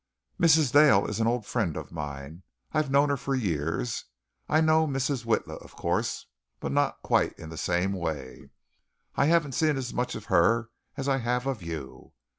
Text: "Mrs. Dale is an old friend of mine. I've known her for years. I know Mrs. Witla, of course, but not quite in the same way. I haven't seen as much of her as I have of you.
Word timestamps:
"Mrs. 0.41 0.73
Dale 0.73 1.05
is 1.05 1.19
an 1.19 1.27
old 1.27 1.45
friend 1.45 1.77
of 1.77 1.91
mine. 1.91 2.41
I've 2.71 2.89
known 2.89 3.09
her 3.09 3.17
for 3.17 3.35
years. 3.35 4.05
I 4.49 4.59
know 4.59 4.87
Mrs. 4.87 5.25
Witla, 5.25 5.63
of 5.63 5.75
course, 5.75 6.25
but 6.59 6.71
not 6.71 7.03
quite 7.03 7.37
in 7.37 7.49
the 7.49 7.55
same 7.55 7.93
way. 7.93 8.49
I 9.15 9.27
haven't 9.27 9.51
seen 9.51 9.77
as 9.77 9.93
much 9.93 10.15
of 10.15 10.25
her 10.25 10.71
as 10.97 11.07
I 11.07 11.17
have 11.19 11.45
of 11.45 11.61
you. 11.61 12.13